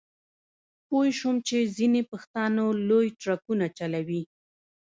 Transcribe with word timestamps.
پوی 0.87 1.09
شوم 1.19 1.35
چې 1.47 1.57
ځینې 1.77 2.01
پښتانه 2.11 2.63
لوی 2.89 3.07
ټرکونه 3.21 3.65
چلوي. 3.77 4.21